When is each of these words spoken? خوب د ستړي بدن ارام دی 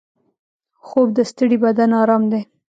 خوب 0.85 1.07
د 1.17 1.19
ستړي 1.31 1.57
بدن 1.63 1.89
ارام 2.01 2.23
دی 2.31 2.41